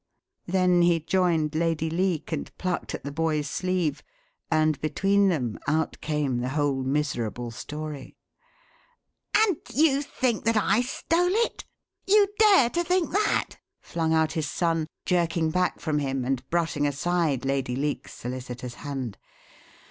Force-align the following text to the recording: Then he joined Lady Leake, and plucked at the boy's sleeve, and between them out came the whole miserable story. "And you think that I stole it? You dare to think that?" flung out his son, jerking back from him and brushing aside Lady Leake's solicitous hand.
Then 0.47 0.81
he 0.81 0.99
joined 0.99 1.53
Lady 1.53 1.87
Leake, 1.87 2.31
and 2.31 2.57
plucked 2.57 2.95
at 2.95 3.03
the 3.03 3.11
boy's 3.11 3.47
sleeve, 3.47 4.01
and 4.49 4.81
between 4.81 5.27
them 5.29 5.59
out 5.67 6.01
came 6.01 6.39
the 6.39 6.49
whole 6.49 6.81
miserable 6.81 7.51
story. 7.51 8.17
"And 9.37 9.57
you 9.71 10.01
think 10.01 10.43
that 10.45 10.57
I 10.57 10.81
stole 10.81 11.35
it? 11.45 11.65
You 12.07 12.25
dare 12.39 12.71
to 12.71 12.83
think 12.83 13.11
that?" 13.11 13.59
flung 13.79 14.11
out 14.11 14.31
his 14.31 14.49
son, 14.49 14.87
jerking 15.05 15.51
back 15.51 15.79
from 15.79 15.99
him 15.99 16.25
and 16.25 16.49
brushing 16.49 16.87
aside 16.87 17.45
Lady 17.45 17.75
Leake's 17.75 18.15
solicitous 18.15 18.73
hand. 18.81 19.19